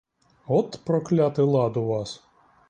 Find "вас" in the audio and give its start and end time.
1.85-2.23